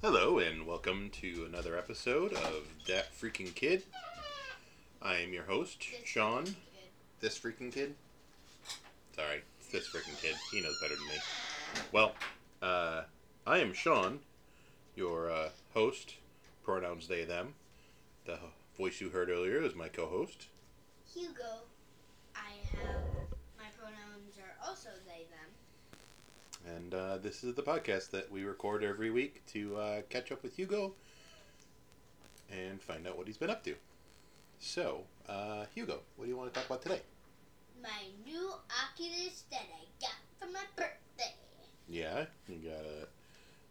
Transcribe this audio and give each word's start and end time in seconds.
Hello, 0.00 0.38
and 0.38 0.64
welcome 0.66 1.10
to 1.10 1.44
another 1.48 1.76
episode 1.76 2.32
of 2.32 2.68
That 2.86 3.12
Freaking 3.12 3.52
Kid. 3.54 3.82
I 5.02 5.16
am 5.16 5.32
your 5.32 5.42
host, 5.44 5.84
Sean. 6.04 6.44
This 7.20 7.36
freaking 7.38 7.72
kid? 7.72 7.96
Sorry, 9.16 9.42
it's 9.58 9.68
this 9.68 9.88
freaking 9.88 10.20
kid. 10.22 10.36
He 10.52 10.60
knows 10.60 10.80
better 10.80 10.94
than 10.94 11.06
me. 11.08 11.14
Well, 11.90 12.12
uh, 12.62 13.02
I 13.46 13.58
am 13.58 13.72
Sean, 13.72 14.20
your 14.94 15.30
uh, 15.30 15.48
host, 15.74 16.14
pronouns 16.62 17.08
they, 17.08 17.24
them. 17.24 17.54
The 18.24 18.36
ho- 18.36 18.52
voice 18.76 19.00
you 19.00 19.08
heard 19.10 19.28
earlier 19.30 19.62
is 19.62 19.74
my 19.74 19.88
co 19.88 20.06
host. 20.06 20.46
Hugo. 21.12 21.62
I 22.36 22.52
have 22.76 23.02
my 23.58 23.66
pronouns 23.76 24.38
are 24.38 24.54
also 24.64 24.90
they 25.06 25.26
them. 25.30 25.50
And 26.66 26.94
uh, 26.94 27.18
this 27.18 27.44
is 27.44 27.54
the 27.54 27.62
podcast 27.62 28.10
that 28.10 28.30
we 28.30 28.44
record 28.44 28.82
every 28.84 29.10
week 29.10 29.44
to 29.48 29.76
uh, 29.76 30.02
catch 30.08 30.32
up 30.32 30.42
with 30.42 30.56
Hugo 30.56 30.94
and 32.50 32.80
find 32.80 33.06
out 33.06 33.16
what 33.16 33.26
he's 33.26 33.36
been 33.38 33.50
up 33.50 33.64
to. 33.64 33.74
So, 34.58 35.04
uh, 35.28 35.66
Hugo, 35.74 36.00
what 36.16 36.24
do 36.24 36.30
you 36.30 36.36
want 36.36 36.52
to 36.52 36.58
talk 36.58 36.68
about 36.68 36.82
today? 36.82 37.00
My 37.82 38.08
new 38.26 38.52
Oculus 38.92 39.44
that 39.50 39.66
I 39.72 39.84
got 40.00 40.16
for 40.40 40.52
my 40.52 40.64
birthday. 40.76 41.34
Yeah, 41.88 42.26
you 42.48 42.56
got 42.56 42.84
a. 42.84 43.06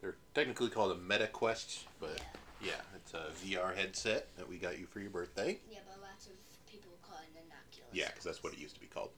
They're 0.01 0.15
technically 0.33 0.69
called 0.69 0.91
a 0.91 0.95
MetaQuest, 0.95 1.83
but 1.99 2.21
yeah, 2.61 2.71
it's 2.95 3.13
a 3.13 3.27
VR 3.43 3.75
headset 3.75 4.27
that 4.37 4.47
we 4.47 4.57
got 4.57 4.79
you 4.79 4.85
for 4.85 4.99
your 4.99 5.09
birthday. 5.09 5.59
Yeah, 5.69 5.79
but 5.87 6.01
lots 6.01 6.27
of 6.27 6.33
people 6.71 6.91
call 7.01 7.17
it 7.17 7.35
an 7.35 7.51
Oculus. 7.51 7.89
Yeah, 7.91 8.07
because 8.07 8.23
that's 8.23 8.43
what 8.43 8.53
it 8.53 8.59
used 8.59 8.75
to 8.75 8.79
be 8.79 8.87
called. 8.87 9.09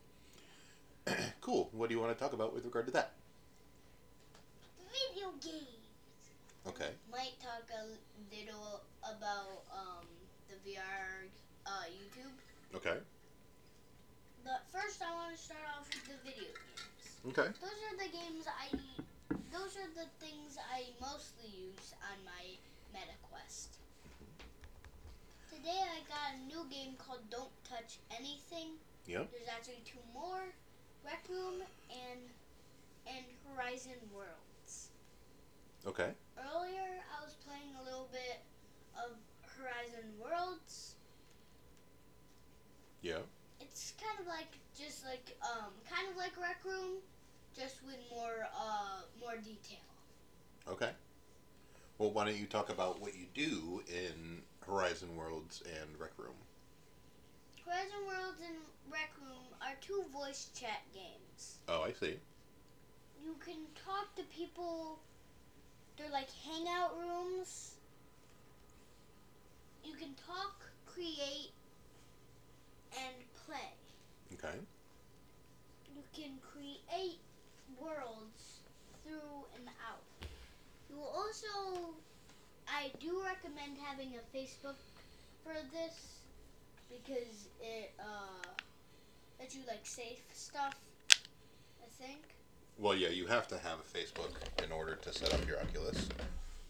cool. 1.40 1.68
What 1.72 1.88
do 1.88 1.94
you 1.94 2.00
want 2.00 2.16
to 2.16 2.22
talk 2.22 2.32
about 2.32 2.52
with 2.52 2.64
regard 2.64 2.86
to 2.86 2.92
that? 2.92 3.12
Games. 5.40 5.80
Okay. 6.68 6.92
Might 7.10 7.40
talk 7.40 7.64
a 7.72 7.88
little 8.28 8.84
about 9.00 9.64
um, 9.72 10.04
the 10.52 10.56
VR 10.60 11.24
uh, 11.66 11.88
YouTube. 11.88 12.36
Okay. 12.76 13.00
But 14.44 14.68
first, 14.68 15.00
I 15.00 15.08
want 15.16 15.36
to 15.36 15.40
start 15.40 15.64
off 15.72 15.88
with 15.88 16.04
the 16.04 16.20
video 16.20 16.52
games. 16.52 16.84
Okay. 17.32 17.48
Those 17.56 17.80
are 17.88 17.96
the 17.96 18.10
games 18.12 18.44
I. 18.44 18.76
Those 19.48 19.80
are 19.80 19.90
the 19.96 20.08
things 20.20 20.60
I 20.60 20.92
mostly 21.00 21.48
use 21.48 21.94
on 22.04 22.20
my 22.28 22.44
MetaQuest. 22.92 23.80
Today 25.48 25.80
I 25.80 26.04
got 26.08 26.36
a 26.36 26.46
new 26.46 26.68
game 26.70 26.94
called 26.98 27.20
Don't 27.30 27.52
Touch 27.64 27.98
Anything. 28.12 28.76
Yep. 29.06 29.30
There's 29.32 29.48
actually 29.48 29.82
two 29.84 30.04
more, 30.12 30.52
Rec 31.04 31.24
Room 31.28 31.64
and 31.88 32.20
and 33.06 33.24
Horizon 33.48 33.98
Worlds. 34.14 34.49
Okay. 35.86 36.10
Earlier 36.36 37.00
I 37.18 37.24
was 37.24 37.34
playing 37.46 37.74
a 37.80 37.84
little 37.84 38.08
bit 38.12 38.42
of 38.96 39.16
Horizon 39.56 40.12
Worlds. 40.18 40.94
Yeah. 43.02 43.20
It's 43.60 43.94
kind 44.02 44.20
of 44.20 44.26
like 44.26 44.58
just 44.76 45.04
like 45.04 45.36
um 45.42 45.72
kind 45.88 46.08
of 46.10 46.16
like 46.16 46.32
Rec 46.40 46.64
Room, 46.64 46.98
just 47.56 47.82
with 47.84 47.98
more 48.10 48.46
uh 48.54 49.02
more 49.18 49.36
detail. 49.36 49.78
Okay. 50.68 50.90
Well, 51.98 52.10
why 52.12 52.24
don't 52.24 52.36
you 52.36 52.46
talk 52.46 52.70
about 52.70 53.00
what 53.00 53.14
you 53.14 53.26
do 53.34 53.82
in 53.88 54.42
Horizon 54.66 55.16
Worlds 55.16 55.62
and 55.66 55.98
Rec 55.98 56.12
Room? 56.18 56.36
Horizon 57.64 58.06
Worlds 58.06 58.40
and 58.46 58.56
Rec 58.90 59.10
Room 59.20 59.44
are 59.62 59.76
two 59.80 60.04
voice 60.12 60.48
chat 60.54 60.82
games. 60.92 61.58
Oh, 61.68 61.82
I 61.82 61.92
see. 61.92 62.16
You 63.22 63.34
can 63.44 63.66
talk 63.84 64.14
to 64.16 64.22
people. 64.24 65.00
They're 66.00 66.10
like 66.10 66.30
hangout 66.46 66.96
rooms. 66.98 67.74
You 69.84 69.92
can 69.94 70.14
talk, 70.14 70.62
create, 70.86 71.52
and 72.98 73.14
play. 73.44 73.74
Okay. 74.32 74.56
You 75.94 76.02
can 76.14 76.38
create 76.40 77.18
worlds 77.78 78.60
through 79.04 79.44
and 79.54 79.68
out. 79.86 80.30
You 80.88 80.96
will 80.96 81.12
also, 81.14 81.94
I 82.66 82.92
do 82.98 83.22
recommend 83.22 83.76
having 83.84 84.14
a 84.14 84.36
Facebook 84.36 84.76
for 85.44 85.52
this 85.70 86.20
because 86.88 87.48
it 87.62 87.92
uh 88.00 88.48
lets 89.38 89.54
you 89.54 89.62
like 89.68 89.84
save 89.84 90.22
stuff. 90.32 90.76
I 91.82 91.88
think. 92.02 92.39
Well, 92.80 92.94
yeah, 92.94 93.10
you 93.10 93.26
have 93.26 93.46
to 93.48 93.58
have 93.58 93.78
a 93.78 93.98
Facebook 93.98 94.32
in 94.64 94.72
order 94.72 94.94
to 94.94 95.12
set 95.12 95.34
up 95.34 95.46
your 95.46 95.60
Oculus. 95.60 96.08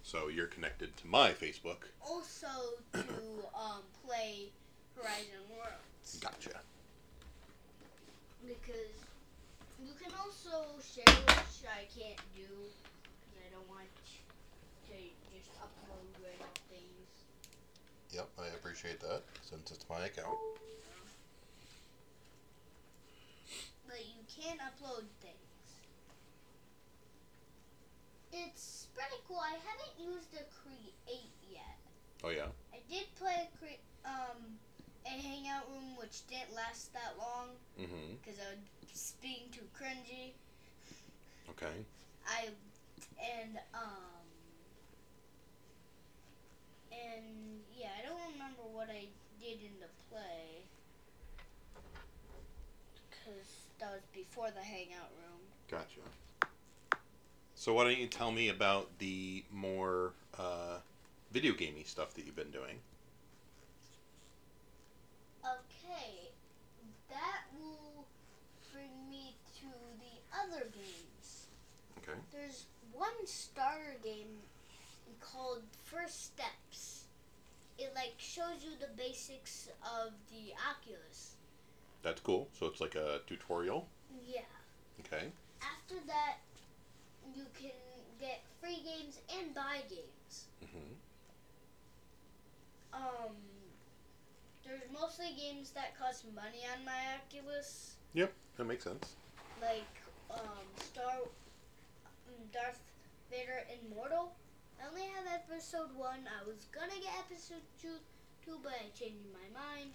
So 0.02 0.26
you're 0.26 0.48
connected 0.48 0.96
to 0.96 1.06
my 1.06 1.30
Facebook. 1.30 1.86
Also 2.04 2.48
to 2.92 3.00
um 3.54 3.84
play 4.04 4.50
Horizon 4.96 5.46
Worlds 5.48 6.18
Gotcha. 6.20 6.60
because 8.44 8.98
you 9.78 9.92
can 10.02 10.12
also 10.18 10.80
share, 10.82 11.04
which 11.06 11.62
I 11.70 11.86
can't 11.96 12.18
do 12.34 12.48
because 13.30 13.46
I 13.46 13.54
don't 13.54 13.68
want 13.68 13.86
to 14.88 14.94
just 15.32 15.52
upload 15.62 16.10
random 16.20 16.48
things. 16.68 17.06
Yep, 18.10 18.30
I 18.36 18.46
appreciate 18.56 18.98
that 18.98 19.22
since 19.42 19.70
it's 19.70 19.88
my 19.88 20.06
account. 20.06 20.36
but 23.86 24.00
you 24.00 24.22
can 24.26 24.58
upload 24.58 25.04
things. 25.20 25.36
It's 28.32 28.86
pretty 28.94 29.18
cool. 29.26 29.42
I 29.42 29.58
haven't 29.58 29.89
used 30.04 30.32
the 30.32 30.44
create 30.62 30.94
yet. 31.50 31.78
Oh 32.24 32.30
yeah. 32.30 32.48
I 32.72 32.78
did 32.88 33.06
play 33.16 33.48
a 33.48 33.58
cre- 33.58 33.84
um 34.04 34.58
a 35.06 35.08
hangout 35.08 35.68
room 35.70 35.96
which 35.98 36.26
didn't 36.26 36.54
last 36.54 36.92
that 36.92 37.14
long 37.18 37.48
Mm-hmm. 37.80 38.14
because 38.22 38.38
I 38.40 38.54
was 38.82 39.14
being 39.22 39.48
too 39.52 39.64
cringy. 39.76 40.32
Okay. 41.50 41.84
I 42.26 42.48
and 43.22 43.58
um 43.74 44.26
and 46.92 47.60
yeah, 47.74 47.88
I 47.98 48.06
don't 48.06 48.32
remember 48.32 48.62
what 48.72 48.88
I 48.90 49.06
did 49.40 49.60
in 49.62 49.80
the 49.80 49.88
play 50.10 50.64
because 53.10 53.68
that 53.78 53.90
was 53.92 54.02
before 54.12 54.50
the 54.50 54.60
hangout 54.62 55.10
room. 55.16 55.40
Gotcha. 55.70 56.00
So 57.60 57.74
why 57.74 57.84
don't 57.84 57.98
you 57.98 58.06
tell 58.06 58.32
me 58.32 58.48
about 58.48 58.88
the 59.00 59.44
more 59.52 60.14
uh, 60.38 60.78
video 61.30 61.52
gamey 61.52 61.84
stuff 61.84 62.14
that 62.14 62.24
you've 62.24 62.34
been 62.34 62.50
doing? 62.50 62.78
Okay, 65.44 66.30
that 67.10 67.42
will 67.52 68.06
bring 68.72 69.10
me 69.10 69.34
to 69.58 69.66
the 69.98 70.38
other 70.40 70.70
games. 70.72 71.48
Okay. 71.98 72.18
There's 72.32 72.64
one 72.94 73.26
starter 73.26 73.98
game 74.02 74.38
called 75.20 75.60
First 75.84 76.32
Steps. 76.32 77.04
It 77.78 77.92
like 77.94 78.14
shows 78.16 78.64
you 78.64 78.70
the 78.80 78.88
basics 78.96 79.68
of 79.82 80.14
the 80.30 80.54
Oculus. 80.70 81.34
That's 82.02 82.22
cool. 82.22 82.48
So 82.58 82.64
it's 82.64 82.80
like 82.80 82.94
a 82.94 83.20
tutorial. 83.26 83.86
Yeah. 84.26 84.48
Okay. 85.00 85.26
After 85.60 85.96
that, 86.06 86.38
you 87.34 87.44
can 87.58 87.70
get 88.20 88.40
free 88.60 88.80
games 88.84 89.18
and 89.38 89.54
buy 89.54 89.82
games. 89.88 90.46
Mm-hmm. 90.64 90.94
Um, 92.92 93.34
there's 94.64 94.82
mostly 94.92 95.32
games 95.38 95.70
that 95.70 95.96
cost 95.98 96.24
money 96.34 96.66
on 96.76 96.84
my 96.84 96.98
Oculus, 97.22 97.94
Yep, 98.14 98.32
That 98.56 98.64
makes 98.64 98.84
sense. 98.84 99.14
like 99.62 99.86
um, 100.30 100.66
Star, 100.76 101.22
um, 101.24 102.34
Darth 102.52 102.80
Vader 103.30 103.62
Immortal. 103.70 104.32
I 104.82 104.88
only 104.88 105.02
have 105.14 105.26
episode 105.32 105.94
one. 105.94 106.26
I 106.26 106.46
was 106.46 106.66
gonna 106.74 106.98
get 107.00 107.12
episode 107.18 107.62
two, 107.80 107.96
two, 108.44 108.58
but 108.62 108.72
I 108.72 108.90
changed 108.98 109.26
my 109.32 109.46
mind. 109.54 109.92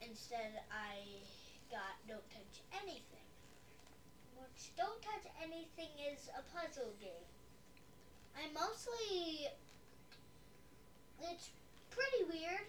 Instead, 0.00 0.58
I 0.72 0.96
got 1.70 1.94
Don't 2.08 2.28
Touch 2.30 2.62
Anything, 2.82 2.98
which 3.04 3.29
Don't 4.76 5.00
Touch 5.02 5.24
Anything 5.42 5.88
is 6.12 6.28
a 6.36 6.42
puzzle 6.54 6.92
game. 7.00 7.24
I 8.36 8.52
mostly, 8.52 9.48
it's 11.22 11.50
pretty 11.90 12.24
weird. 12.28 12.66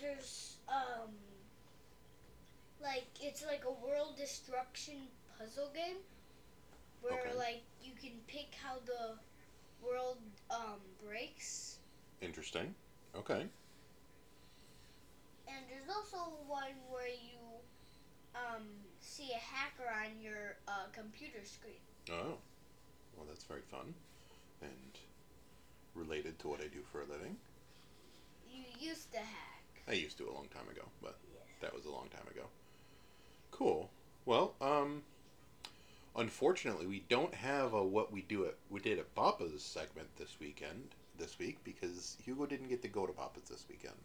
There's 0.00 0.56
um, 0.68 1.10
like 2.82 3.06
it's 3.20 3.44
like 3.44 3.64
a 3.64 3.70
world 3.86 4.16
destruction 4.16 5.08
puzzle 5.38 5.70
game 5.74 5.96
where 7.00 7.20
Okay. 7.20 7.34
like 7.36 7.62
you 7.82 7.92
can 8.00 8.20
pick 8.26 8.54
how 8.62 8.78
the 8.84 9.16
world 9.84 10.18
um 10.50 10.80
breaks. 11.04 11.78
Interesting. 12.20 12.74
Okay. 13.14 13.46
And 15.48 15.64
there's 15.68 15.88
also 15.88 16.16
one 16.46 16.74
where 16.90 17.08
you 17.08 17.38
um, 18.34 18.62
see 19.02 19.30
a 19.34 19.38
hacker 19.38 19.88
on 20.04 20.20
your 20.22 20.56
uh, 20.68 20.86
computer 20.92 21.40
screen. 21.44 21.74
Oh. 22.10 22.38
Well, 23.16 23.26
that's 23.28 23.44
very 23.44 23.62
fun. 23.70 23.94
and 24.62 24.70
related 25.94 26.38
to 26.38 26.48
what 26.48 26.60
I 26.60 26.68
do 26.68 26.80
for 26.90 27.00
a 27.02 27.04
living. 27.04 27.36
You 28.50 28.62
used 28.80 29.10
to 29.12 29.18
hack. 29.18 29.64
I 29.88 29.92
used 29.92 30.16
to 30.18 30.28
a 30.28 30.32
long 30.32 30.46
time 30.54 30.68
ago, 30.70 30.82
but 31.02 31.18
Yeah. 31.34 31.40
that 31.60 31.74
was 31.74 31.84
a 31.84 31.90
long 31.90 32.08
time 32.08 32.26
ago. 32.30 32.44
Cool. 33.50 33.90
Well, 34.24 34.54
um, 34.60 35.02
unfortunately, 36.16 36.86
we 36.86 37.00
don't 37.08 37.34
have 37.34 37.72
a 37.74 37.82
what 37.82 38.12
we 38.12 38.22
do 38.22 38.46
at 38.46 38.54
we 38.70 38.80
did 38.80 38.98
at 38.98 39.14
Papa's 39.14 39.62
segment 39.62 40.08
this 40.16 40.36
weekend 40.40 40.94
this 41.18 41.38
week 41.38 41.58
because 41.64 42.16
Hugo 42.24 42.46
didn't 42.46 42.68
get 42.68 42.82
to 42.82 42.88
go 42.88 43.06
to 43.06 43.12
Papa's 43.12 43.44
this 43.50 43.64
weekend. 43.68 43.96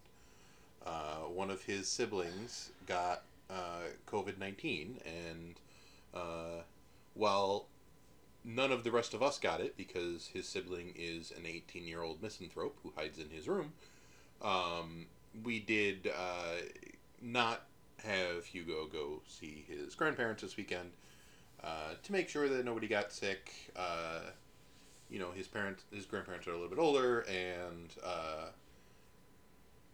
Uh, 0.85 1.27
one 1.29 1.49
of 1.51 1.63
his 1.63 1.87
siblings 1.87 2.71
got 2.87 3.23
uh, 3.49 3.89
COVID 4.07 4.37
nineteen, 4.37 4.99
and 5.05 5.59
uh, 6.13 6.63
while 7.13 7.67
none 8.43 8.71
of 8.71 8.83
the 8.83 8.91
rest 8.91 9.13
of 9.13 9.21
us 9.21 9.37
got 9.37 9.59
it 9.59 9.75
because 9.75 10.27
his 10.27 10.47
sibling 10.47 10.93
is 10.95 11.31
an 11.37 11.45
eighteen 11.45 11.85
year 11.87 12.01
old 12.01 12.21
misanthrope 12.21 12.77
who 12.83 12.93
hides 12.95 13.19
in 13.19 13.29
his 13.29 13.47
room. 13.47 13.73
Um, 14.41 15.07
we 15.43 15.59
did 15.59 16.11
uh, 16.15 16.61
not 17.21 17.63
have 18.03 18.45
Hugo 18.45 18.85
go 18.85 19.21
see 19.27 19.65
his 19.67 19.95
grandparents 19.95 20.43
this 20.43 20.55
weekend 20.55 20.91
uh, 21.63 21.93
to 22.03 22.11
make 22.11 22.29
sure 22.29 22.47
that 22.47 22.63
nobody 22.63 22.87
got 22.87 23.11
sick. 23.11 23.51
Uh, 23.75 24.21
you 25.09 25.19
know, 25.19 25.31
his 25.31 25.47
parents, 25.47 25.83
his 25.91 26.05
grandparents 26.05 26.47
are 26.47 26.51
a 26.51 26.53
little 26.53 26.69
bit 26.69 26.79
older, 26.79 27.21
and 27.21 27.95
uh, 28.05 28.49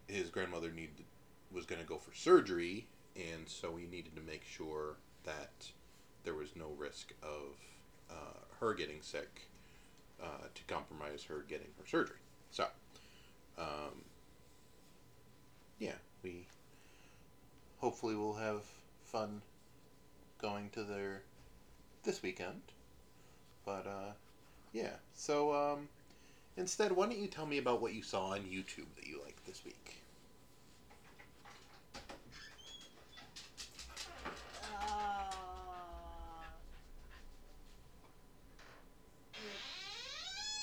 his 0.08 0.28
grandmother 0.28 0.70
needed 0.70 1.04
was 1.52 1.64
going 1.66 1.80
to 1.80 1.86
go 1.86 1.98
for 1.98 2.12
surgery, 2.14 2.88
and 3.16 3.48
so 3.48 3.70
we 3.70 3.86
needed 3.86 4.16
to 4.16 4.22
make 4.22 4.44
sure 4.44 4.96
that 5.24 5.70
there 6.24 6.34
was 6.34 6.50
no 6.56 6.68
risk 6.76 7.12
of 7.22 7.56
uh, 8.10 8.38
her 8.60 8.74
getting 8.74 9.00
sick 9.00 9.48
uh, 10.22 10.46
to 10.54 10.62
compromise 10.64 11.24
her 11.24 11.44
getting 11.48 11.68
her 11.78 11.86
surgery. 11.86 12.16
So, 12.50 12.66
um, 13.58 14.02
yeah, 15.78 15.96
we 16.22 16.46
hopefully 17.78 18.14
will 18.14 18.34
have 18.34 18.62
fun 19.04 19.42
going 20.40 20.70
to 20.70 20.84
their 20.84 21.22
this 22.04 22.22
weekend. 22.22 22.62
But 23.64 23.86
uh, 23.86 24.12
yeah, 24.72 24.96
so 25.14 25.54
um, 25.54 25.88
instead, 26.56 26.92
why 26.92 27.06
don't 27.06 27.18
you 27.18 27.28
tell 27.28 27.46
me 27.46 27.58
about 27.58 27.80
what 27.80 27.94
you 27.94 28.02
saw 28.02 28.28
on 28.32 28.40
YouTube 28.40 28.94
that 28.96 29.06
you 29.06 29.20
liked 29.22 29.44
this 29.46 29.64
week? 29.64 30.02
Uh, 34.64 35.30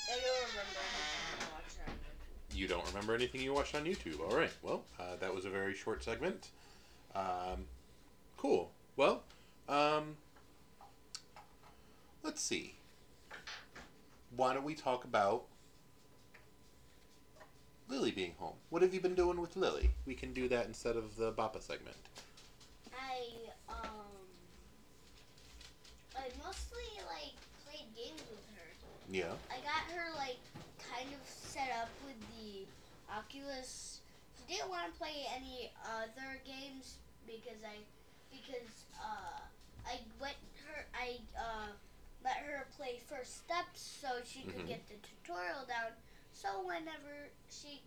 I 0.08 0.14
don't 0.14 0.40
remember 0.50 0.78
anything 0.78 1.38
I 1.38 1.46
watched 1.54 1.78
on 1.86 1.94
YouTube. 1.94 2.38
You 2.54 2.68
don't 2.68 2.86
remember 2.86 3.14
anything 3.14 3.40
you 3.40 3.54
watched 3.54 3.74
on 3.74 3.84
YouTube. 3.84 4.20
All 4.20 4.36
right. 4.36 4.52
Well, 4.62 4.82
uh, 5.00 5.16
that 5.20 5.34
was 5.34 5.44
a 5.44 5.50
very 5.50 5.74
short 5.74 6.04
segment. 6.04 6.48
Um, 7.14 7.66
cool. 8.36 8.70
Well, 8.96 9.22
um, 9.68 10.16
let's 12.22 12.42
see. 12.42 12.74
Why 14.36 14.54
don't 14.54 14.64
we 14.64 14.74
talk 14.74 15.04
about 15.04 15.44
Lily 17.88 18.10
being 18.10 18.34
home? 18.38 18.54
What 18.70 18.82
have 18.82 18.94
you 18.94 19.00
been 19.00 19.14
doing 19.14 19.40
with 19.40 19.56
Lily? 19.56 19.90
We 20.06 20.14
can 20.14 20.32
do 20.32 20.48
that 20.48 20.66
instead 20.66 20.96
of 20.96 21.16
the 21.16 21.32
Papa 21.32 21.60
segment. 21.60 21.96
I 22.94 23.26
um 23.68 24.22
I 26.16 26.28
mostly 26.42 26.88
like 27.06 27.36
played 27.66 27.86
games 27.94 28.22
with 28.30 28.44
her. 28.56 28.62
Yeah. 29.10 29.32
I 29.50 29.56
got 29.60 29.94
her 29.94 30.16
like 30.16 30.38
kind 30.78 31.08
of 31.12 31.20
set 31.28 31.68
up 31.80 31.88
Oculus. 33.16 34.00
She 34.36 34.54
didn't 34.54 34.70
want 34.70 34.92
to 34.92 34.98
play 34.98 35.26
any 35.34 35.70
other 35.84 36.40
games 36.44 36.96
because 37.26 37.62
I 37.64 37.76
because 38.30 38.86
uh 38.98 39.40
I 39.86 39.98
went 40.20 40.36
her 40.66 40.84
I 40.94 41.18
uh 41.38 41.68
let 42.24 42.36
her 42.36 42.66
play 42.76 43.00
first 43.08 43.44
steps 43.44 43.80
so 44.00 44.08
she 44.24 44.42
could 44.42 44.62
Mhm. 44.64 44.68
get 44.68 44.88
the 44.88 44.94
tutorial 45.06 45.64
down. 45.66 45.92
So 46.32 46.64
whenever 46.64 47.28
she 47.50 47.82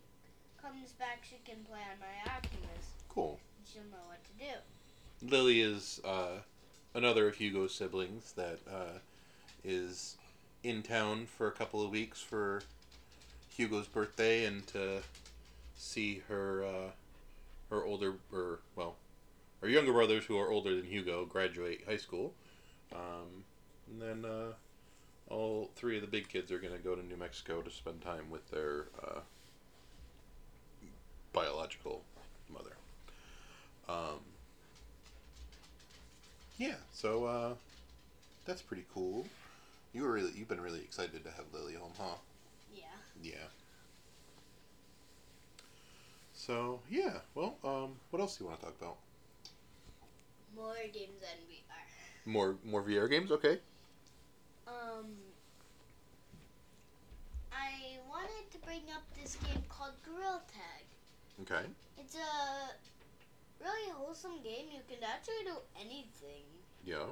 comes 0.60 0.92
back, 0.92 1.24
she 1.28 1.36
can 1.44 1.64
play 1.64 1.80
on 1.80 1.98
my 1.98 2.32
Oculus. 2.32 2.86
Cool. 3.08 3.40
She'll 3.64 3.82
know 3.84 4.06
what 4.06 4.22
to 4.24 4.32
do. 4.32 5.26
Lily 5.30 5.60
is 5.62 6.00
uh, 6.04 6.40
another 6.94 7.28
of 7.28 7.36
Hugo's 7.36 7.74
siblings 7.74 8.32
that 8.32 8.58
uh, 8.70 8.98
is 9.64 10.16
in 10.62 10.82
town 10.82 11.26
for 11.26 11.46
a 11.48 11.52
couple 11.52 11.82
of 11.82 11.90
weeks 11.90 12.20
for 12.20 12.62
Hugo's 13.56 13.86
birthday 13.86 14.44
and 14.44 14.66
to 14.68 15.02
see 15.76 16.22
her 16.28 16.64
uh, 16.64 16.90
her 17.70 17.84
older 17.84 18.14
or 18.32 18.60
well 18.74 18.96
her 19.62 19.68
younger 19.68 19.92
brothers 19.92 20.24
who 20.24 20.38
are 20.38 20.50
older 20.50 20.74
than 20.74 20.84
Hugo 20.84 21.24
graduate 21.24 21.82
high 21.86 21.96
school. 21.96 22.34
Um, 22.92 23.44
and 23.90 24.02
then 24.02 24.30
uh, 24.30 24.52
all 25.28 25.70
three 25.74 25.96
of 25.96 26.02
the 26.02 26.08
big 26.08 26.28
kids 26.28 26.52
are 26.52 26.58
going 26.58 26.72
to 26.72 26.78
go 26.78 26.94
to 26.94 27.04
New 27.04 27.16
Mexico 27.16 27.62
to 27.62 27.70
spend 27.70 28.02
time 28.02 28.30
with 28.30 28.48
their 28.50 28.86
uh, 29.02 29.20
biological 31.32 32.02
mother. 32.52 32.76
Um, 33.88 34.20
yeah, 36.58 36.76
so 36.92 37.24
uh, 37.24 37.54
that's 38.44 38.62
pretty 38.62 38.84
cool. 38.92 39.26
You 39.92 40.02
were 40.02 40.12
really, 40.12 40.32
you've 40.34 40.48
been 40.48 40.60
really 40.60 40.80
excited 40.80 41.24
to 41.24 41.30
have 41.30 41.46
Lily 41.52 41.74
home, 41.74 41.92
huh? 41.98 42.16
Yeah. 43.26 43.48
So 46.32 46.80
yeah, 46.88 47.18
well, 47.34 47.56
um, 47.64 47.96
what 48.10 48.20
else 48.20 48.36
do 48.36 48.44
you 48.44 48.50
want 48.50 48.60
to 48.60 48.66
talk 48.66 48.76
about? 48.80 48.96
More 50.54 50.74
games 50.92 51.18
than 51.20 51.38
VR. 51.50 51.86
More 52.24 52.56
more 52.64 52.82
VR 52.82 53.10
games, 53.10 53.32
okay? 53.32 53.58
Um, 54.68 55.06
I 57.52 57.98
wanted 58.08 58.50
to 58.52 58.58
bring 58.58 58.82
up 58.94 59.02
this 59.20 59.36
game 59.36 59.62
called 59.68 59.94
Gorilla 60.04 60.42
Tag. 60.46 60.84
Okay. 61.42 61.66
It's 61.98 62.14
a 62.14 63.64
really 63.64 63.90
wholesome 63.92 64.42
game. 64.42 64.66
You 64.72 64.80
can 64.88 65.02
actually 65.02 65.44
do 65.44 65.56
anything. 65.80 66.44
Yeah. 66.84 67.10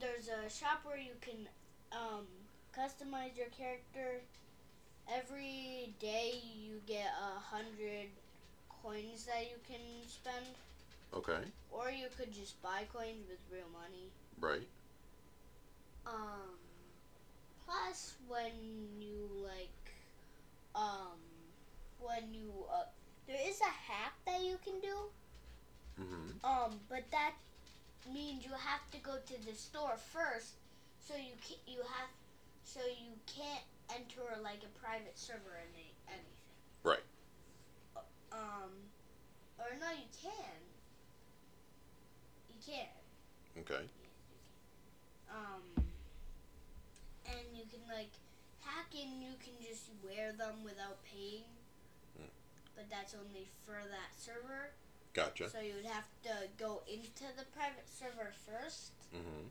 There's 0.00 0.28
a 0.28 0.48
shop 0.50 0.80
where 0.84 0.98
you 0.98 1.12
can 1.20 1.48
um, 1.92 2.26
customize 2.76 3.36
your 3.36 3.48
character. 3.48 4.22
Every 5.12 5.92
day 5.98 6.34
you 6.54 6.80
get 6.86 7.06
a 7.06 7.40
hundred 7.40 8.08
coins 8.82 9.26
that 9.26 9.50
you 9.50 9.56
can 9.66 9.80
spend, 10.06 10.46
Okay. 11.12 11.42
or 11.72 11.90
you 11.90 12.06
could 12.16 12.32
just 12.32 12.62
buy 12.62 12.86
coins 12.92 13.26
with 13.28 13.40
real 13.50 13.68
money. 13.72 14.06
Right. 14.38 14.68
Um, 16.06 16.56
plus 17.66 18.14
when 18.28 18.52
you 19.00 19.28
like, 19.42 19.94
um, 20.76 21.18
when 21.98 22.32
you 22.32 22.52
uh, 22.72 22.84
there 23.26 23.38
is 23.48 23.60
a 23.60 23.92
hack 23.92 24.14
that 24.26 24.42
you 24.42 24.58
can 24.64 24.80
do. 24.80 24.96
Mm-hmm. 26.00 26.46
Um, 26.46 26.78
but 26.88 27.02
that 27.10 27.34
means 28.12 28.44
you 28.44 28.52
have 28.52 28.88
to 28.92 28.98
go 28.98 29.16
to 29.26 29.46
the 29.46 29.54
store 29.54 29.96
first, 29.96 30.54
so 31.00 31.14
you 31.16 31.34
can, 31.46 31.58
you 31.66 31.80
have 31.80 32.08
so 32.64 32.80
you 32.86 33.18
can't 33.26 33.64
enter 33.94 34.22
like 34.42 34.62
a 34.64 34.72
private 34.78 35.18
server 35.18 35.56
and 35.60 35.70
any, 35.74 35.92
anything. 36.08 36.40
Right. 36.82 37.04
Um, 38.32 38.70
or 39.58 39.66
no, 39.80 39.90
you 39.90 40.06
can. 40.22 40.58
You 42.48 42.54
can. 42.64 42.92
Okay. 43.62 43.84
Um, 45.30 45.84
and 47.26 47.46
you 47.54 47.64
can 47.70 47.80
like 47.88 48.10
hack 48.60 48.86
in. 48.94 49.20
You 49.22 49.34
can 49.42 49.54
just 49.66 49.90
wear 50.04 50.32
them 50.32 50.62
without 50.64 51.02
paying. 51.04 51.44
Hmm. 52.16 52.30
But 52.76 52.86
that's 52.90 53.14
only 53.14 53.48
for 53.66 53.74
that 53.90 54.14
server. 54.16 54.70
Gotcha. 55.12 55.50
So 55.50 55.58
you 55.60 55.74
would 55.74 55.90
have 55.90 56.06
to 56.24 56.48
go 56.56 56.82
into 56.86 57.24
the 57.36 57.44
private 57.56 57.88
server 57.90 58.32
first, 58.46 58.92
Mm-hmm. 59.10 59.50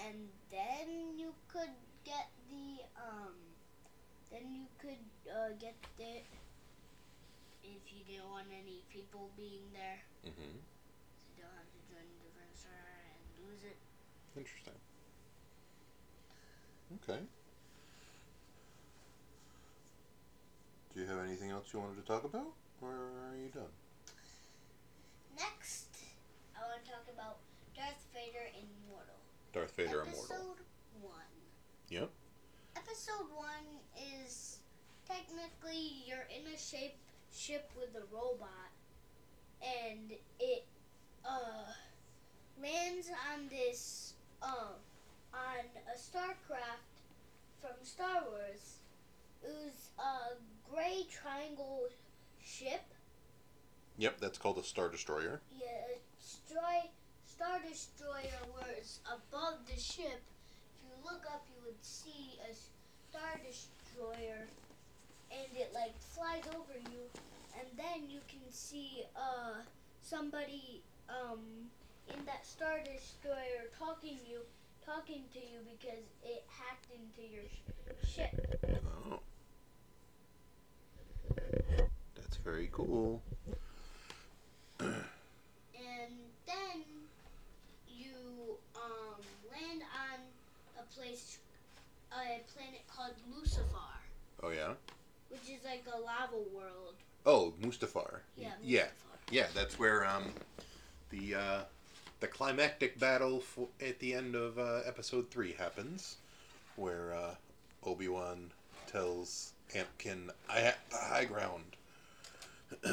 and 0.00 0.28
then 0.50 1.18
you 1.18 1.34
could 1.52 1.68
get 2.04 2.28
the 2.50 2.80
um. 2.96 3.34
Then 4.30 4.52
you 4.52 4.66
could 4.78 5.02
uh, 5.30 5.50
get 5.58 5.74
the. 5.96 6.22
If 7.64 7.84
you 7.92 8.00
didn't 8.08 8.30
want 8.30 8.46
any 8.52 8.82
people 8.92 9.30
being 9.36 9.68
there, 9.72 10.00
Mm-hmm. 10.24 10.56
so 10.56 11.24
you 11.36 11.42
don't 11.42 11.52
have 11.52 11.68
to 11.68 11.80
join 11.88 12.00
a 12.04 12.18
different 12.24 12.52
server 12.56 12.96
and 13.12 13.20
lose 13.44 13.62
it. 13.64 13.76
Interesting. 14.36 14.78
Okay. 17.04 17.20
Do 20.94 21.00
you 21.00 21.06
have 21.06 21.18
anything 21.24 21.50
else 21.50 21.68
you 21.72 21.80
wanted 21.80 21.96
to 22.00 22.06
talk 22.06 22.24
about, 22.24 22.52
or 22.80 22.88
are 22.90 23.36
you 23.36 23.48
done? 23.52 23.72
Next, 25.36 25.88
I 26.56 26.60
want 26.66 26.82
to 26.84 26.90
talk 26.90 27.04
about 27.12 27.36
Darth 27.76 28.06
Vader 28.14 28.48
Immortal. 28.56 29.20
Darth 29.52 29.76
Vader 29.76 30.02
Episode 30.02 30.32
Immortal. 30.32 30.56
one. 31.02 31.32
Yep. 31.90 32.10
Episode 32.88 33.28
one 33.34 34.16
is 34.24 34.60
technically 35.06 36.04
you're 36.06 36.26
in 36.34 36.54
a 36.54 36.56
shape 36.56 36.96
ship 37.34 37.70
with 37.76 37.94
a 37.94 38.14
robot, 38.14 38.70
and 39.62 40.12
it 40.40 40.64
uh 41.22 41.70
lands 42.62 43.10
on 43.34 43.48
this 43.50 44.14
uh 44.42 44.72
on 45.34 45.64
a 45.92 45.98
starcraft 45.98 47.02
from 47.60 47.76
Star 47.82 48.24
Wars. 48.30 48.78
It 49.42 49.50
was 49.50 49.90
a 49.98 50.72
gray 50.72 51.04
triangle 51.10 51.88
ship. 52.42 52.84
Yep, 53.98 54.18
that's 54.18 54.38
called 54.38 54.56
a 54.56 54.64
Star 54.64 54.88
Destroyer. 54.88 55.42
Yeah, 55.52 55.98
destroy 56.18 56.88
Star 57.26 57.60
Destroyer 57.68 58.46
was 58.50 59.00
above 59.06 59.58
the 59.66 59.78
ship. 59.78 60.22
If 60.78 60.84
you 60.84 60.94
look 61.04 61.24
up, 61.26 61.44
you 61.54 61.62
would 61.66 61.84
see 61.84 62.38
a 62.50 62.54
Star 63.18 63.40
Destroyer, 63.44 64.46
and 65.32 65.46
it 65.56 65.72
like 65.74 65.98
flies 66.00 66.44
over 66.54 66.78
you, 66.92 67.02
and 67.58 67.66
then 67.76 68.08
you 68.08 68.20
can 68.28 68.40
see 68.50 69.02
uh 69.16 69.54
somebody 70.00 70.82
um 71.08 71.40
in 72.08 72.24
that 72.26 72.46
Star 72.46 72.78
Destroyer 72.84 73.66
talking 73.76 74.18
you 74.28 74.40
talking 74.86 75.22
to 75.32 75.40
you 75.40 75.58
because 75.68 76.04
it 76.22 76.44
hacked 76.48 76.86
into 76.92 77.28
your 77.28 77.42
sh- 77.42 78.14
ship. 78.14 78.58
Oh. 79.10 79.20
That's 82.14 82.36
very 82.36 82.68
cool. 82.72 83.20
and 84.80 84.92
then 86.46 86.84
you 87.88 88.14
um, 88.76 89.20
land 89.50 89.82
on 89.82 90.20
a 90.78 90.94
place, 90.94 91.37
a 92.22 92.40
planet 92.54 92.82
called 92.88 93.12
Lucifer, 93.34 93.62
Oh 94.42 94.50
yeah. 94.50 94.74
which 95.30 95.42
is 95.42 95.64
like 95.64 95.84
a 95.92 95.98
lava 95.98 96.36
world. 96.54 96.94
Oh, 97.26 97.52
Mustafar. 97.60 98.20
Yeah. 98.36 98.52
Yeah. 98.62 98.86
Yeah, 99.30 99.46
that's 99.54 99.78
where 99.78 100.06
um 100.06 100.32
the 101.10 101.34
uh 101.34 101.60
the 102.20 102.26
climactic 102.26 102.98
battle 102.98 103.40
for, 103.40 103.68
at 103.80 103.98
the 104.00 104.14
end 104.14 104.34
of 104.34 104.58
uh, 104.58 104.80
episode 104.86 105.30
3 105.30 105.52
happens 105.52 106.16
where 106.76 107.14
uh 107.14 107.34
Obi-Wan 107.84 108.50
tells 108.86 109.52
Anakin 109.74 110.30
I 110.48 110.60
have 110.60 110.78
the 110.90 110.96
high 110.96 111.24
ground. 111.26 111.64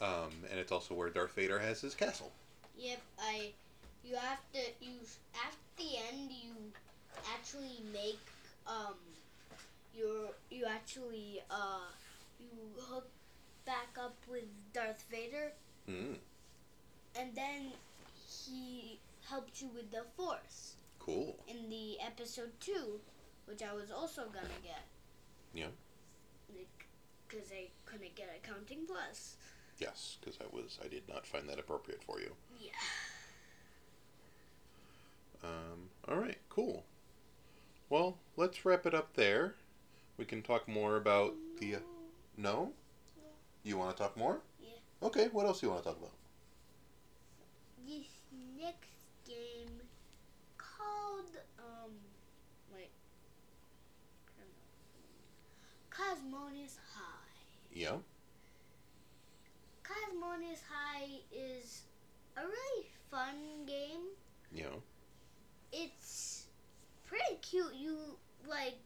um 0.00 0.32
and 0.50 0.58
it's 0.58 0.72
also 0.72 0.94
where 0.94 1.08
Darth 1.10 1.34
Vader 1.34 1.58
has 1.58 1.80
his 1.80 1.94
castle. 1.94 2.30
Yep. 2.76 3.00
I. 3.20 3.50
You 4.04 4.14
have 4.16 4.40
to. 4.52 4.60
You 4.80 4.92
at 5.34 5.54
the 5.76 5.96
end. 6.08 6.30
You 6.30 6.54
actually 7.34 7.80
make 7.92 8.20
um. 8.68 8.94
You 9.94 10.28
you 10.50 10.64
actually 10.66 11.40
uh. 11.50 11.88
You 12.38 12.48
hook 12.78 13.08
back 13.66 13.96
up 14.00 14.16
with 14.30 14.44
Darth 14.72 15.04
Vader, 15.10 15.52
Mm, 15.88 16.16
and 17.18 17.34
then 17.34 17.72
he 18.28 19.00
helped 19.28 19.60
you 19.60 19.68
with 19.74 19.90
the 19.90 20.04
Force. 20.16 20.76
cool. 21.00 21.36
in 21.48 21.68
the 21.68 21.98
episode 22.00 22.52
two, 22.60 23.00
which 23.46 23.62
I 23.62 23.72
was 23.74 23.90
also 23.90 24.26
gonna 24.26 24.60
get. 24.62 24.84
Yeah. 25.52 25.72
Because 27.26 27.50
I 27.52 27.68
couldn't 27.84 28.14
get 28.14 28.28
Accounting 28.42 28.86
Plus. 28.86 29.36
Yes, 29.78 30.16
cuz 30.22 30.38
I 30.40 30.46
was 30.54 30.78
I 30.82 30.88
did 30.88 31.08
not 31.08 31.26
find 31.26 31.48
that 31.48 31.58
appropriate 31.58 32.02
for 32.04 32.20
you. 32.20 32.36
Yeah. 32.60 32.70
Um, 35.42 35.90
all 36.08 36.16
right, 36.16 36.38
cool. 36.48 36.84
Well, 37.90 38.18
let's 38.36 38.64
wrap 38.64 38.86
it 38.86 38.94
up 38.94 39.14
there. 39.14 39.54
We 40.16 40.24
can 40.24 40.42
talk 40.42 40.68
more 40.68 40.96
about 40.96 41.34
the. 41.58 41.76
Uh, 41.76 41.78
no? 42.36 42.72
You 43.62 43.78
want 43.78 43.96
to 43.96 44.02
talk 44.02 44.16
more? 44.16 44.40
Yeah. 44.62 45.06
Okay, 45.06 45.28
what 45.32 45.46
else 45.46 45.60
do 45.60 45.66
you 45.66 45.72
want 45.72 45.82
to 45.84 45.88
talk 45.90 45.98
about? 45.98 46.12
This 47.86 48.06
next 48.60 48.90
game 49.26 49.80
called 50.56 51.30
um 51.58 51.92
wait. 52.74 52.90
Cosmonious 55.90 56.78
High. 56.94 57.32
Yeah. 57.72 57.96
Cosmonious 59.82 60.60
High 60.70 61.08
is 61.32 61.82
a 62.36 62.42
really 62.42 62.86
fun 63.10 63.64
game. 63.66 64.06
Yeah. 64.52 64.76
it's 65.72 66.37
pretty 67.08 67.36
cute. 67.42 67.74
You 67.74 67.96
like 68.48 68.76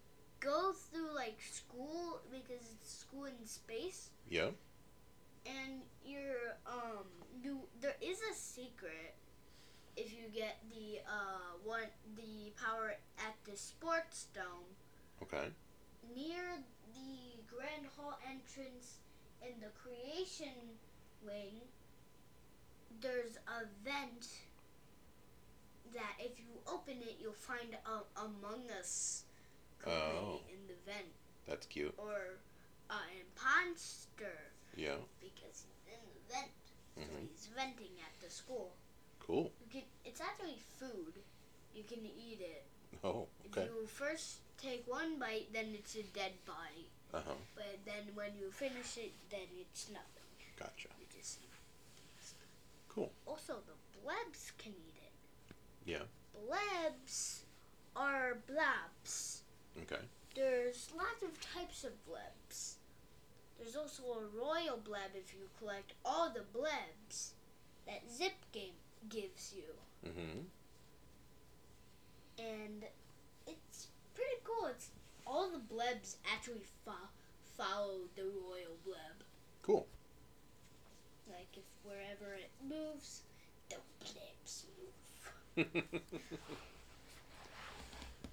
go 0.41 0.73
through 0.73 1.15
like 1.15 1.39
school 1.43 2.21
because 2.31 2.63
it's 2.73 2.91
school 3.05 3.25
in 3.27 3.47
space, 3.47 4.11
Yeah. 4.31 4.51
and 5.47 5.83
you're 6.05 6.57
um 6.67 7.07
you 7.43 7.61
there 7.81 7.97
is 8.01 8.19
a 8.31 8.35
secret 8.35 9.15
if 9.97 10.13
you 10.13 10.31
get 10.35 10.57
the 10.71 11.01
uh 11.07 11.53
one 11.65 11.91
the 12.17 12.53
power 12.57 12.95
at 13.19 13.35
the 13.45 13.57
sports 13.57 14.27
dome 14.35 14.71
Okay. 15.23 15.49
near 16.15 16.45
the 16.95 17.43
grand 17.51 17.87
hall 17.97 18.19
entrance 18.29 18.99
in 19.43 19.55
the 19.61 19.71
creation 19.83 20.55
wing. 21.27 21.61
There's 23.01 23.37
a 23.49 23.67
vent 23.85 24.29
that 25.95 26.15
if 26.19 26.39
you 26.39 26.47
open 26.67 26.99
it, 27.03 27.17
you'll 27.21 27.33
find 27.33 27.77
a 27.87 28.21
Among 28.21 28.71
Us 28.79 29.25
Oh. 29.87 30.41
in 30.49 30.67
the 30.69 30.75
vent, 30.87 31.11
That's 31.47 31.67
cute. 31.67 31.95
or 31.99 32.39
uh, 32.91 32.95
a 32.95 33.21
imposter 33.21 34.53
Yeah. 34.77 34.99
because 35.21 35.67
he's 35.67 35.93
in 35.95 36.01
the 36.15 36.33
vent. 36.33 36.53
So 36.95 37.01
Mhm. 37.01 37.29
he's 37.31 37.47
venting 37.47 37.99
at 38.01 38.15
the 38.21 38.31
school. 38.31 38.77
Cool. 39.19 39.51
You 39.61 39.67
can, 39.71 39.85
it's 40.05 40.21
actually 40.21 40.59
food. 40.79 41.15
You 41.75 41.83
can 41.85 42.05
eat 42.07 42.41
it. 42.41 42.65
Oh, 43.03 43.29
If 43.45 43.57
okay. 43.57 43.67
you 43.67 43.87
first 43.87 44.39
take 44.59 44.87
one 44.87 45.19
bite, 45.19 45.53
then 45.53 45.75
it's 45.75 45.95
a 45.97 46.03
dead 46.05 46.45
body. 46.45 46.91
Uh 47.13 47.23
huh. 47.23 47.35
But 47.55 47.85
then 47.85 48.15
when 48.15 48.37
you 48.39 48.51
finish 48.53 48.97
it, 48.99 49.13
then 49.31 49.49
it's 49.59 49.89
nothing. 49.89 50.23
Gotcha. 50.57 50.89
You 51.01 51.07
just 51.11 51.41
Cool. 52.89 53.11
also 53.27 53.63
the 53.67 53.99
blebs 53.99 54.53
can 54.59 54.73
eat 54.77 54.97
it. 54.97 55.02
Yeah. 55.85 56.05
Blebs 56.37 57.43
are 57.97 58.39
blobs. 58.47 59.43
Okay. 59.83 60.03
There's 60.35 60.89
lots 60.97 61.23
of 61.23 61.41
types 61.55 61.85
of 61.85 61.93
blebs. 62.09 62.75
There's 63.59 63.77
also 63.77 64.03
a 64.03 64.37
royal 64.37 64.79
bleb 64.83 65.11
if 65.15 65.33
you 65.33 65.41
collect 65.59 65.93
all 66.05 66.31
the 66.33 66.45
blebs 66.59 67.31
that 67.87 68.03
Zip 68.11 68.33
Game 68.53 68.75
gives 69.09 69.55
you. 69.57 70.09
Mm-hmm. 70.09 70.41
And 72.39 72.85
it's 73.47 73.89
pretty 74.15 74.41
cool. 74.45 74.69
It's 74.69 74.91
all 75.27 75.51
the 75.51 75.75
blebs 75.75 76.17
actually 76.33 76.65
fo- 76.85 76.93
follow 77.57 78.01
the 78.17 78.25
royal 78.25 78.77
bleb. 78.85 79.23
Cool. 79.63 79.87
Like 81.29 81.49
if 81.57 81.63
wherever 81.85 82.35
it 82.35 82.51
moves, 82.69 83.23
the 83.69 83.77
blebs 84.01 84.65
move. 84.79 85.02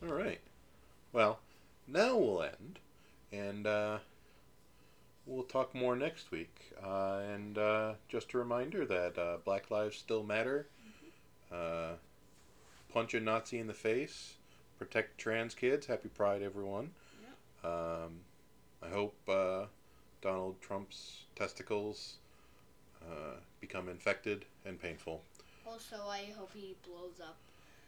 All 0.01 0.13
right. 0.13 0.39
Well, 1.11 1.39
now 1.87 2.15
we'll 2.15 2.43
end, 2.43 2.79
and 3.31 3.67
uh, 3.67 3.97
we'll 5.25 5.43
talk 5.43 5.75
more 5.75 5.95
next 5.95 6.31
week. 6.31 6.73
Uh, 6.81 7.19
and 7.33 7.57
uh, 7.57 7.93
just 8.07 8.33
a 8.33 8.37
reminder 8.37 8.85
that 8.85 9.17
uh, 9.17 9.37
Black 9.43 9.69
Lives 9.69 9.97
still 9.97 10.23
matter. 10.23 10.67
Uh, 11.51 11.93
punch 12.93 13.13
a 13.13 13.19
Nazi 13.19 13.59
in 13.59 13.67
the 13.67 13.73
face. 13.73 14.35
Protect 14.77 15.17
trans 15.17 15.55
kids. 15.55 15.87
Happy 15.87 16.09
Pride, 16.09 16.41
everyone. 16.41 16.91
Um, 17.63 18.21
I 18.81 18.87
hope 18.93 19.17
uh, 19.27 19.65
Donald 20.21 20.61
Trump's 20.61 21.23
testicles 21.35 22.15
uh, 23.01 23.35
become 23.59 23.89
infected 23.89 24.45
and 24.65 24.81
painful. 24.81 25.21
Also, 25.69 25.97
I 26.09 26.31
hope 26.37 26.51
he 26.53 26.75
blows 26.87 27.19
up. 27.21 27.37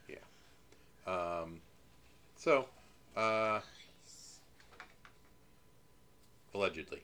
Yeah. 0.07 0.17
Um, 1.07 1.61
so, 2.35 2.65
uh, 3.17 3.59
allegedly. 6.53 7.01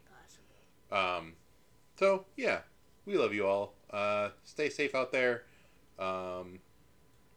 Um, 0.91 1.34
so 1.98 2.25
yeah, 2.36 2.60
we 3.05 3.17
love 3.17 3.34
you 3.34 3.46
all. 3.46 3.74
Uh, 3.91 4.29
stay 4.43 4.69
safe 4.69 4.96
out 4.96 5.12
there. 5.12 5.43
Um, 6.00 6.60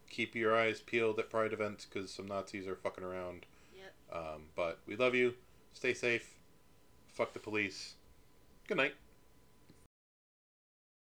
keep 0.09 0.35
your 0.35 0.56
eyes 0.56 0.80
peeled 0.80 1.18
at 1.18 1.30
pride 1.30 1.52
events 1.52 1.87
because 1.87 2.11
some 2.11 2.26
Nazis 2.26 2.66
are 2.66 2.76
fucking 2.76 3.04
around. 3.04 3.47
Yep. 3.75 3.94
Um, 4.12 4.42
but 4.54 4.78
we 4.87 4.97
love 4.97 5.14
you. 5.14 5.35
Stay 5.73 5.94
safe. 5.94 6.35
Fuck 7.09 7.32
the 7.32 7.40
police. 7.40 7.94
Good 8.68 8.76
night. 8.76 8.94